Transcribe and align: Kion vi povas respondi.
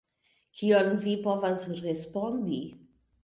Kion 0.61 0.89
vi 1.03 1.13
povas 1.27 1.67
respondi. 1.83 2.61